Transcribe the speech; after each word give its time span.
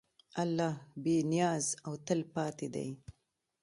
الله 0.41 0.71
بېنیاز 1.03 1.65
او 1.85 1.93
تلپاتې 2.07 2.67
دی. 2.73 2.87